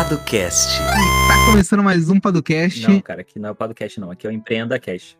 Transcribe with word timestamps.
Padocast. 0.00 0.78
Tá 1.28 1.46
começando 1.50 1.82
mais 1.82 2.08
um 2.08 2.18
Padocast. 2.18 2.88
Não, 2.88 3.02
cara, 3.02 3.20
aqui 3.20 3.38
não 3.38 3.50
é 3.50 3.52
o 3.52 3.54
Padocast, 3.54 4.00
não. 4.00 4.10
Aqui 4.10 4.26
é 4.26 4.30
o 4.30 4.32
Empreenda 4.32 4.78
Cast. 4.78 5.18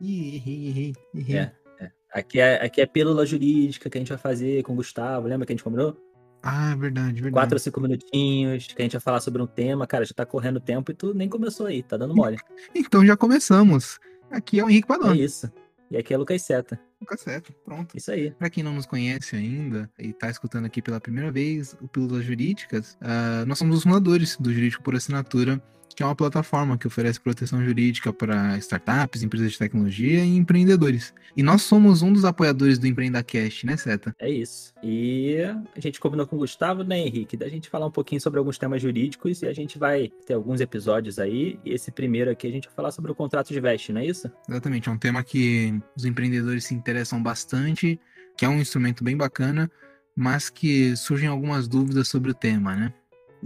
Ih, 0.00 0.34
errei, 0.34 0.68
errei, 0.68 0.94
errei. 1.14 1.36
É, 1.36 1.52
é. 1.78 1.90
Aqui 2.12 2.40
é, 2.40 2.66
aqui 2.66 2.80
é 2.80 2.86
pílula 2.86 3.24
jurídica 3.24 3.88
que 3.88 3.96
a 3.96 4.00
gente 4.00 4.08
vai 4.08 4.18
fazer 4.18 4.64
com 4.64 4.72
o 4.72 4.74
Gustavo. 4.74 5.28
Lembra 5.28 5.46
que 5.46 5.52
a 5.52 5.54
gente 5.54 5.62
combinou? 5.62 5.96
Ah, 6.42 6.74
verdade, 6.74 7.12
verdade. 7.12 7.32
Quatro 7.32 7.54
ou 7.54 7.60
cinco 7.60 7.80
minutinhos, 7.80 8.66
que 8.66 8.82
a 8.82 8.84
gente 8.84 8.92
vai 8.94 9.00
falar 9.00 9.20
sobre 9.20 9.40
um 9.40 9.46
tema. 9.46 9.86
Cara, 9.86 10.04
já 10.04 10.12
tá 10.12 10.26
correndo 10.26 10.58
tempo 10.58 10.90
e 10.90 10.94
tu 10.94 11.14
nem 11.14 11.28
começou 11.28 11.66
aí, 11.66 11.84
tá 11.84 11.96
dando 11.96 12.12
mole. 12.16 12.38
Então 12.74 13.06
já 13.06 13.16
começamos. 13.16 14.00
Aqui 14.32 14.58
é 14.58 14.64
o 14.64 14.68
Henrique 14.68 14.90
É 14.92 14.98
Padon. 14.98 15.14
isso. 15.14 15.48
E 15.90 15.96
aqui 15.96 16.12
é 16.12 16.16
Lucas 16.16 16.42
Seta. 16.42 16.78
Tá 17.06 17.16
certo, 17.16 17.52
pronto. 17.64 17.96
Isso 17.96 18.10
aí. 18.10 18.30
Pra 18.32 18.50
quem 18.50 18.62
não 18.62 18.74
nos 18.74 18.86
conhece 18.86 19.36
ainda 19.36 19.90
e 19.98 20.12
tá 20.12 20.28
escutando 20.28 20.66
aqui 20.66 20.82
pela 20.82 21.00
primeira 21.00 21.30
vez 21.30 21.76
o 21.80 21.88
Pílulas 21.88 22.24
Jurídicas, 22.24 22.98
ah, 23.00 23.44
nós 23.46 23.58
somos 23.58 23.78
os 23.78 23.82
fundadores 23.84 24.36
do 24.36 24.52
Jurídico 24.52 24.82
por 24.82 24.94
Assinatura, 24.94 25.62
que 25.94 26.02
é 26.02 26.06
uma 26.06 26.14
plataforma 26.14 26.78
que 26.78 26.86
oferece 26.86 27.20
proteção 27.20 27.64
jurídica 27.64 28.12
para 28.12 28.56
startups, 28.58 29.22
empresas 29.22 29.52
de 29.52 29.58
tecnologia 29.58 30.24
e 30.24 30.36
empreendedores. 30.36 31.12
E 31.36 31.42
nós 31.42 31.62
somos 31.62 32.02
um 32.02 32.12
dos 32.12 32.24
apoiadores 32.24 32.78
do 32.78 32.86
EmpreendaCast, 32.86 33.66
né, 33.66 33.76
Seta? 33.76 34.14
É 34.18 34.30
isso. 34.30 34.72
E 34.82 35.36
a 35.76 35.80
gente 35.80 36.00
combinou 36.00 36.26
com 36.26 36.36
o 36.36 36.40
Gustavo, 36.40 36.82
né, 36.82 36.98
Henrique? 36.98 37.36
Da 37.36 37.48
gente 37.48 37.68
falar 37.68 37.86
um 37.86 37.90
pouquinho 37.90 38.20
sobre 38.20 38.38
alguns 38.38 38.58
temas 38.58 38.80
jurídicos 38.80 39.42
e 39.42 39.46
a 39.46 39.52
gente 39.52 39.78
vai 39.78 40.10
ter 40.26 40.34
alguns 40.34 40.60
episódios 40.60 41.18
aí. 41.18 41.58
E 41.64 41.72
esse 41.72 41.90
primeiro 41.90 42.30
aqui 42.30 42.46
a 42.46 42.50
gente 42.50 42.66
vai 42.66 42.74
falar 42.74 42.92
sobre 42.92 43.10
o 43.10 43.14
contrato 43.14 43.48
de 43.48 43.60
veste, 43.60 43.92
não 43.92 44.00
é 44.00 44.06
isso? 44.06 44.30
Exatamente, 44.48 44.88
é 44.88 44.92
um 44.92 44.98
tema 44.98 45.22
que 45.22 45.80
os 45.96 46.04
empreendedores 46.04 46.64
se 46.64 46.74
interessam 46.74 47.22
bastante, 47.22 47.98
que 48.36 48.44
é 48.44 48.48
um 48.48 48.60
instrumento 48.60 49.02
bem 49.02 49.16
bacana, 49.16 49.70
mas 50.14 50.50
que 50.50 50.96
surgem 50.96 51.28
algumas 51.28 51.68
dúvidas 51.68 52.08
sobre 52.08 52.30
o 52.30 52.34
tema, 52.34 52.74
né? 52.74 52.94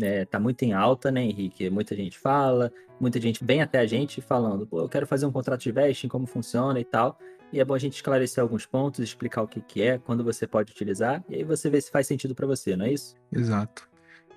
É, 0.01 0.25
tá 0.25 0.41
muito 0.41 0.63
em 0.63 0.73
alta, 0.73 1.11
né, 1.11 1.23
Henrique? 1.23 1.69
Muita 1.69 1.95
gente 1.95 2.19
fala, 2.19 2.73
muita 3.01 3.21
gente 3.21 3.45
vem 3.45 3.61
até 3.61 3.79
a 3.81 3.87
gente 3.87 4.21
falando, 4.21 4.67
pô, 4.67 4.81
eu 4.81 4.89
quero 4.89 5.07
fazer 5.07 5.27
um 5.27 5.33
contrato 5.33 5.61
de 5.61 5.73
vesting, 5.73 6.09
como 6.09 6.27
funciona 6.27 6.81
e 6.81 6.85
tal. 6.85 7.19
E 7.53 7.61
é 7.61 7.65
bom 7.65 7.75
a 7.75 7.79
gente 7.79 7.95
esclarecer 7.95 8.43
alguns 8.43 8.65
pontos, 8.65 9.01
explicar 9.01 9.43
o 9.43 9.49
que, 9.49 9.61
que 9.61 9.83
é, 9.83 9.99
quando 9.99 10.25
você 10.25 10.47
pode 10.47 10.73
utilizar, 10.73 11.23
e 11.29 11.37
aí 11.37 11.45
você 11.45 11.69
vê 11.69 11.81
se 11.81 11.91
faz 11.91 12.07
sentido 12.07 12.35
para 12.35 12.47
você, 12.47 12.75
não 12.75 12.87
é 12.87 12.93
isso? 12.93 13.15
Exato. 13.31 13.87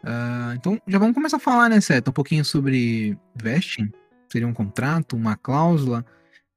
Ah, 0.04 0.54
então, 0.56 0.80
já 0.86 1.00
vamos 1.00 1.16
começar 1.16 1.38
a 1.38 1.40
falar, 1.40 1.70
né, 1.70 1.80
Seta, 1.80 2.10
um 2.10 2.14
pouquinho 2.14 2.44
sobre 2.44 3.18
vesting. 3.34 3.92
Seria 4.30 4.48
um 4.48 4.54
contrato, 4.54 5.16
uma 5.16 5.38
cláusula. 5.38 6.06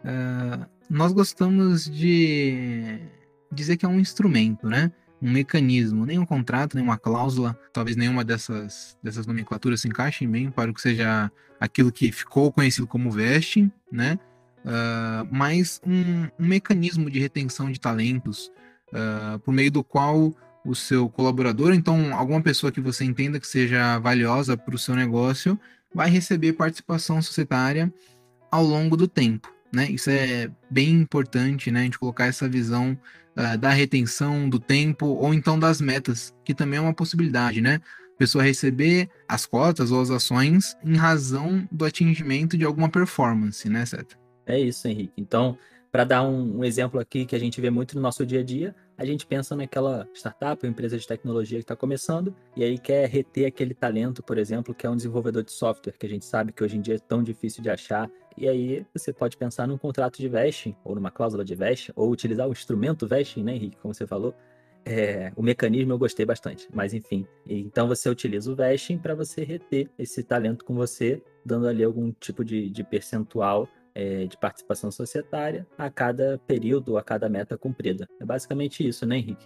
Ah, 0.05 0.67
nós 0.91 1.13
gostamos 1.13 1.89
de 1.89 2.99
dizer 3.53 3.77
que 3.77 3.87
é 3.87 3.89
um 3.89 4.01
instrumento, 4.01 4.67
né? 4.67 4.91
Um 5.21 5.31
mecanismo, 5.31 6.07
nem 6.07 6.19
um 6.19 6.27
contrato, 6.27 6.75
nem 6.75 6.85
uma 6.85 6.99
cláusula, 6.99 7.59
talvez 7.73 7.97
nenhuma 7.97 8.25
dessas, 8.25 8.97
dessas 9.03 9.27
nomenclaturas 9.27 9.81
se 9.81 9.89
encaixem 9.89 10.29
bem 10.31 10.51
para 10.51 10.71
o 10.71 10.75
que 10.75 10.81
seja 10.81 11.31
aquilo 11.59 11.91
que 11.91 12.13
ficou 12.13 12.53
conhecido 12.53 12.87
como 12.87 13.11
vesting, 13.11 13.71
né? 13.91 14.19
Ah, 14.65 15.27
mas 15.31 15.81
um, 15.87 16.29
um 16.39 16.47
mecanismo 16.47 17.11
de 17.11 17.19
retenção 17.19 17.71
de 17.71 17.81
talentos, 17.81 18.51
ah, 18.93 19.41
por 19.45 19.53
meio 19.53 19.71
do 19.71 19.83
qual 19.83 20.35
o 20.65 20.75
seu 20.75 21.09
colaborador, 21.09 21.73
então 21.73 22.15
alguma 22.15 22.43
pessoa 22.43 22.71
que 22.71 22.81
você 22.81 23.05
entenda 23.05 23.41
que 23.41 23.47
seja 23.47 23.99
valiosa 23.99 24.57
para 24.57 24.75
o 24.75 24.79
seu 24.79 24.95
negócio, 24.95 25.59
vai 25.95 26.11
receber 26.11 26.53
participação 26.53 27.23
societária 27.23 27.93
ao 28.51 28.63
longo 28.63 28.97
do 28.97 29.09
tempo. 29.09 29.51
Né? 29.73 29.91
Isso 29.91 30.11
é 30.11 30.51
bem 30.71 30.91
importante, 30.91 31.71
né? 31.71 31.81
A 31.81 31.85
gente 31.85 31.99
colocar 31.99 32.27
essa 32.27 32.49
visão 32.49 32.99
ah, 33.37 33.55
da 33.55 33.71
retenção 33.71 34.49
do 34.49 34.59
tempo 34.59 35.07
ou 35.07 35.33
então 35.33 35.59
das 35.59 35.81
metas, 35.81 36.35
que 36.45 36.53
também 36.53 36.79
é 36.79 36.83
uma 36.83 36.95
possibilidade, 36.95 37.61
né? 37.61 37.81
A 38.15 38.19
pessoa 38.19 38.43
receber 38.43 39.09
as 39.29 39.47
cotas 39.47 39.93
ou 39.93 40.01
as 40.01 40.11
ações 40.11 40.77
em 40.85 40.97
razão 40.97 41.69
do 41.71 41.85
atingimento 41.85 42.59
de 42.59 42.65
alguma 42.65 42.89
performance, 42.89 43.69
né, 43.69 43.87
certo? 43.87 44.19
É 44.45 44.59
isso, 44.59 44.89
Henrique. 44.89 45.13
Então, 45.17 45.57
para 45.93 46.03
dar 46.03 46.25
um, 46.25 46.59
um 46.59 46.65
exemplo 46.65 46.99
aqui 46.99 47.25
que 47.25 47.37
a 47.37 47.39
gente 47.39 47.61
vê 47.61 47.71
muito 47.71 47.95
no 47.95 48.01
nosso 48.01 48.27
dia 48.27 48.41
a 48.41 48.43
dia, 48.43 48.75
a 48.99 49.05
gente 49.05 49.25
pensa 49.25 49.55
naquela 49.55 50.09
startup 50.13 50.67
ou 50.67 50.69
empresa 50.69 50.99
de 50.99 51.07
tecnologia 51.07 51.57
que 51.57 51.63
está 51.63 51.77
começando 51.77 52.35
e 52.57 52.65
aí 52.65 52.77
quer 52.77 53.09
reter 53.09 53.47
aquele 53.47 53.73
talento, 53.73 54.25
por 54.25 54.37
exemplo, 54.37 54.75
que 54.75 54.85
é 54.85 54.91
um 54.91 54.97
desenvolvedor 54.97 55.45
de 55.45 55.53
software, 55.53 55.93
que 55.97 56.05
a 56.05 56.09
gente 56.09 56.25
sabe 56.25 56.53
que 56.53 56.65
hoje 56.65 56.77
em 56.77 56.81
dia 56.81 56.97
é 56.97 56.99
tão 56.99 57.23
difícil 57.23 57.63
de 57.63 57.71
achar. 57.71 58.11
E 58.37 58.49
aí 58.49 58.85
você 58.93 59.13
pode 59.13 59.37
pensar 59.37 59.69
num 59.69 59.79
contrato 59.79 60.19
de 60.19 60.29
vesting, 60.29 60.75
ou 60.85 60.97
numa 60.97 61.13
cláusula 61.13 61.45
de 61.45 61.55
vesting, 61.55 61.93
ou 61.95 62.11
utilizar 62.11 62.49
o 62.49 62.53
instrumento 62.53 63.07
vesting, 63.07 63.45
né, 63.45 63.55
Henrique, 63.55 63.77
como 63.77 63.95
você 63.95 64.05
falou. 64.07 64.35
É, 64.85 65.33
o 65.37 65.43
mecanismo 65.43 65.93
eu 65.93 65.99
gostei 65.99 66.27
bastante, 66.27 66.67
mas 66.73 66.93
enfim. 66.93 67.25
Então 67.47 67.87
você 67.87 68.09
utiliza 68.09 68.51
o 68.51 68.57
vesting 68.57 68.99
para 68.99 69.15
você 69.15 69.45
reter 69.45 69.89
esse 69.97 70.25
talento 70.25 70.65
com 70.65 70.75
você, 70.75 71.23
dando 71.45 71.69
ali 71.69 71.85
algum 71.85 72.11
tipo 72.13 72.45
de, 72.45 72.69
de 72.69 72.83
percentual 72.83 73.69
é, 73.99 74.27
de 74.27 74.37
participação 74.37 74.93
societária 74.93 75.67
a 75.77 75.91
cada 75.91 76.41
período, 76.47 76.97
a 76.97 77.03
cada 77.03 77.29
meta 77.29 77.59
cumprida. 77.59 78.09
É 78.21 78.25
basicamente 78.25 78.87
isso, 78.87 79.05
né, 79.05 79.19
Henrique? 79.19 79.45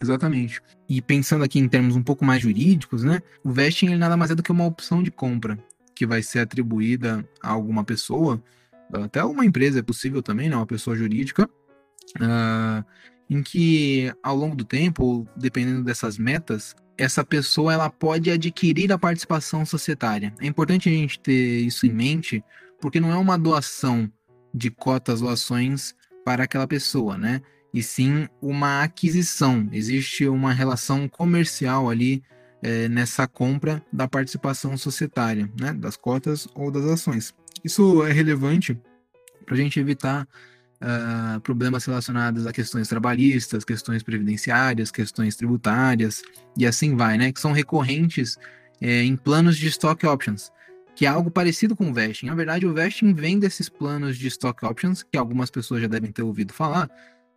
Exatamente. 0.00 0.62
E 0.88 1.02
pensando 1.02 1.42
aqui 1.42 1.58
em 1.58 1.68
termos 1.68 1.96
um 1.96 2.02
pouco 2.02 2.24
mais 2.24 2.40
jurídicos, 2.40 3.02
né? 3.02 3.20
O 3.44 3.50
vesting 3.50 3.86
ele 3.86 3.96
nada 3.96 4.16
mais 4.16 4.30
é 4.30 4.36
do 4.36 4.44
que 4.44 4.52
uma 4.52 4.64
opção 4.64 5.02
de 5.02 5.10
compra 5.10 5.58
que 5.92 6.06
vai 6.06 6.22
ser 6.22 6.38
atribuída 6.38 7.28
a 7.42 7.50
alguma 7.50 7.82
pessoa, 7.82 8.40
até 8.92 9.24
uma 9.24 9.44
empresa 9.44 9.80
é 9.80 9.82
possível 9.82 10.22
também, 10.22 10.48
né? 10.48 10.54
Uma 10.54 10.66
pessoa 10.66 10.96
jurídica, 10.96 11.50
ah, 12.20 12.84
em 13.28 13.42
que 13.42 14.12
ao 14.22 14.36
longo 14.36 14.54
do 14.54 14.64
tempo, 14.64 15.26
dependendo 15.36 15.82
dessas 15.82 16.16
metas, 16.16 16.76
essa 16.96 17.24
pessoa 17.24 17.72
ela 17.72 17.90
pode 17.90 18.30
adquirir 18.30 18.92
a 18.92 18.98
participação 18.98 19.66
societária. 19.66 20.32
É 20.40 20.46
importante 20.46 20.88
a 20.88 20.92
gente 20.92 21.18
ter 21.18 21.60
isso 21.60 21.86
em 21.86 21.92
mente, 21.92 22.42
porque 22.80 23.00
não 23.00 23.12
é 23.12 23.16
uma 23.16 23.38
doação 23.38 24.10
de 24.52 24.70
cotas 24.70 25.22
ou 25.22 25.28
ações 25.28 25.94
para 26.24 26.44
aquela 26.44 26.66
pessoa, 26.66 27.16
né? 27.16 27.40
E 27.72 27.82
sim 27.82 28.28
uma 28.42 28.82
aquisição. 28.82 29.68
Existe 29.72 30.26
uma 30.26 30.52
relação 30.52 31.08
comercial 31.08 31.88
ali 31.88 32.22
eh, 32.62 32.88
nessa 32.88 33.26
compra 33.26 33.82
da 33.92 34.08
participação 34.08 34.76
societária, 34.76 35.50
né? 35.58 35.72
Das 35.72 35.96
cotas 35.96 36.48
ou 36.54 36.70
das 36.70 36.84
ações. 36.84 37.34
Isso 37.64 38.04
é 38.04 38.12
relevante 38.12 38.78
para 39.44 39.54
a 39.54 39.58
gente 39.58 39.78
evitar 39.78 40.26
ah, 40.82 41.38
problemas 41.42 41.84
relacionados 41.84 42.46
a 42.46 42.52
questões 42.52 42.88
trabalhistas, 42.88 43.64
questões 43.64 44.02
previdenciárias, 44.02 44.90
questões 44.90 45.36
tributárias 45.36 46.22
e 46.56 46.66
assim 46.66 46.96
vai, 46.96 47.18
né? 47.18 47.30
Que 47.32 47.40
são 47.40 47.52
recorrentes 47.52 48.38
eh, 48.80 49.02
em 49.02 49.14
planos 49.14 49.58
de 49.58 49.68
stock 49.68 50.06
options 50.06 50.50
que 51.00 51.06
é 51.06 51.08
algo 51.08 51.30
parecido 51.30 51.74
com 51.74 51.88
o 51.88 51.94
vesting. 51.94 52.26
Na 52.26 52.34
verdade, 52.34 52.66
o 52.66 52.74
vesting 52.74 53.14
vem 53.14 53.38
desses 53.38 53.70
planos 53.70 54.18
de 54.18 54.26
stock 54.28 54.66
options, 54.66 55.02
que 55.02 55.16
algumas 55.16 55.50
pessoas 55.50 55.80
já 55.80 55.88
devem 55.88 56.12
ter 56.12 56.22
ouvido 56.22 56.52
falar, 56.52 56.90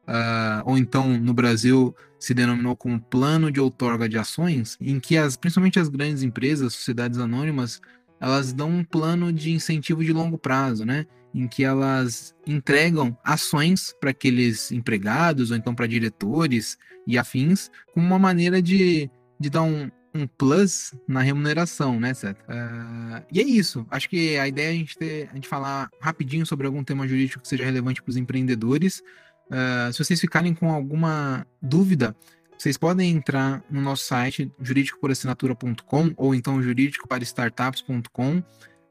ah, 0.06 0.62
ou 0.66 0.78
então 0.78 1.18
no 1.18 1.34
Brasil 1.34 1.96
se 2.20 2.34
denominou 2.34 2.76
como 2.76 3.00
plano 3.00 3.50
de 3.50 3.62
outorga 3.62 4.10
de 4.10 4.18
ações, 4.18 4.78
em 4.82 5.00
que 5.00 5.16
as, 5.16 5.38
principalmente 5.38 5.80
as 5.80 5.88
grandes 5.88 6.24
empresas, 6.24 6.74
sociedades 6.74 7.18
anônimas, 7.20 7.80
elas 8.20 8.52
dão 8.52 8.70
um 8.70 8.84
plano 8.84 9.32
de 9.32 9.54
incentivo 9.54 10.04
de 10.04 10.12
longo 10.12 10.38
prazo, 10.38 10.84
né? 10.84 11.06
Em 11.34 11.48
que 11.48 11.64
elas 11.64 12.36
entregam 12.46 13.18
ações 13.24 13.96
para 13.98 14.10
aqueles 14.10 14.74
empregados, 14.74 15.52
ou 15.52 15.56
então 15.56 15.74
para 15.74 15.88
diretores 15.88 16.78
e 17.08 17.18
afins, 17.18 17.72
como 17.94 18.06
uma 18.06 18.20
maneira 18.20 18.62
de, 18.62 19.10
de 19.40 19.50
dar 19.50 19.64
um, 19.64 19.90
um 20.14 20.28
plus 20.28 20.94
na 21.08 21.22
remuneração, 21.22 22.00
né? 22.00 22.12
Uh, 22.12 23.26
e 23.32 23.40
é 23.40 23.44
isso. 23.44 23.86
Acho 23.90 24.10
que 24.10 24.38
a 24.38 24.48
ideia 24.48 24.68
é 24.68 24.70
a 24.70 24.74
gente, 24.74 24.98
ter, 24.98 25.30
a 25.32 25.36
gente 25.36 25.48
falar 25.48 25.90
rapidinho 26.00 26.46
sobre 26.46 26.68
algum 26.68 26.84
tema 26.84 27.08
jurídico 27.08 27.42
que 27.42 27.48
seja 27.48 27.66
relevante 27.66 28.02
para 28.02 28.12
os 28.12 28.18
empreendedores. 28.18 29.02
Uh, 29.48 29.92
se 29.92 30.04
vocês 30.04 30.20
ficarem 30.20 30.54
com 30.54 30.72
alguma 30.72 31.46
dúvida, 31.62 32.16
vocês 32.58 32.78
podem 32.78 33.12
entrar 33.12 33.64
no 33.70 33.82
nosso 33.82 34.06
site 34.06 34.52
juridicoporassinatura.com 34.62 36.14
ou 36.16 36.36
então 36.36 36.62
juridicoparastartups.com 36.62 38.44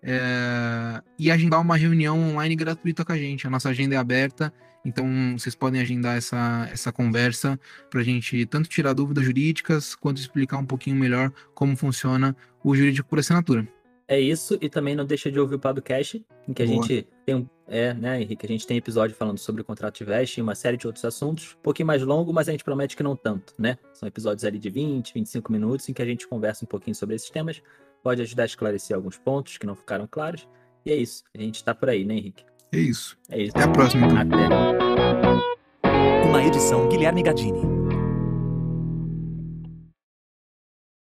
é, 0.03 1.03
e 1.19 1.31
agendar 1.31 1.61
uma 1.61 1.77
reunião 1.77 2.19
online 2.19 2.57
gratuita 2.57 3.05
com 3.05 3.13
a 3.13 3.17
gente. 3.17 3.47
A 3.47 3.51
nossa 3.51 3.69
agenda 3.69 3.95
é 3.95 3.99
aberta, 3.99 4.53
então 4.85 5.07
vocês 5.39 5.55
podem 5.55 5.81
agendar 5.81 6.17
essa, 6.17 6.69
essa 6.73 6.93
conversa 6.93 7.59
para 7.89 8.01
a 8.01 8.05
gente 8.05 8.45
tanto 8.47 8.69
tirar 8.69 8.93
dúvidas 8.93 9.25
jurídicas 9.25 9.95
quanto 9.95 10.21
explicar 10.21 10.59
um 10.59 10.67
pouquinho 10.67 10.97
melhor 10.97 11.33
como 11.55 11.77
funciona 11.77 12.37
o 12.65 12.75
jurídico 12.75 13.09
por 13.09 13.19
assinatura. 13.19 13.67
É 14.09 14.21
isso, 14.21 14.59
e 14.61 14.69
também 14.69 14.95
não 14.95 15.07
deixa 15.07 15.31
de 15.31 15.39
ouvir 15.39 15.55
o 15.55 15.59
podcast, 15.59 16.23
em 16.47 16.53
que 16.53 16.63
a 16.63 16.67
Boa. 16.67 16.83
gente 16.83 17.09
tem 17.25 17.35
um. 17.35 17.47
É, 17.67 17.95
né, 17.95 18.21
Henrique? 18.21 18.45
A 18.45 18.49
gente 18.49 18.67
tem 18.67 18.77
episódio 18.77 19.17
falando 19.17 19.39
sobre 19.39 19.63
o 19.63 19.65
contrato 19.65 19.97
de 19.97 20.05
veste 20.05 20.39
e 20.39 20.43
uma 20.43 20.55
série 20.55 20.77
de 20.77 20.87
outros 20.87 21.03
assuntos. 21.07 21.57
Um 21.59 21.63
pouquinho 21.63 21.87
mais 21.87 22.03
longo, 22.03 22.31
mas 22.31 22.47
a 22.47 22.53
gente 22.53 22.63
promete 22.63 22.95
que 22.95 23.03
não 23.03 23.17
tanto, 23.17 23.55
né? 23.59 23.79
São 23.95 24.07
episódios 24.07 24.45
ali 24.45 24.59
de 24.59 24.69
20, 24.69 25.15
25 25.15 25.51
minutos, 25.51 25.89
em 25.89 25.95
que 25.95 26.03
a 26.03 26.05
gente 26.05 26.29
conversa 26.29 26.67
um 26.67 26.69
pouquinho 26.69 26.95
sobre 26.95 27.15
esses 27.17 27.31
temas. 27.31 27.63
Pode 28.03 28.23
ajudar 28.23 28.43
a 28.43 28.47
esclarecer 28.47 28.97
alguns 28.97 29.19
pontos 29.19 29.59
que 29.59 29.67
não 29.67 29.75
ficaram 29.75 30.09
claros. 30.11 30.49
E 30.85 30.91
é 30.91 30.97
isso. 30.97 31.23
A 31.37 31.41
gente 31.41 31.63
tá 31.63 31.75
por 31.75 31.89
aí, 31.89 32.05
né, 32.05 32.15
Henrique? 32.15 32.45
É 32.73 32.79
isso. 32.79 33.17
É 33.31 33.43
isso. 33.43 33.57
Até 33.57 33.65
a 33.65 33.69
próxima. 33.69 34.07
Então. 34.07 34.19
Até. 34.19 34.37
Uma 36.29 36.43
edição 36.43 36.89
Guilherme 36.89 37.23
Gadini. 37.23 37.82